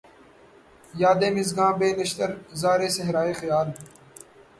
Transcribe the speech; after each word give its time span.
یادِ 1.01 1.21
مژگاں 1.35 1.71
بہ 1.79 1.87
نشتر 1.99 2.29
زارِ 2.59 2.81
صحراۓ 2.95 3.31
خیال 3.39 3.67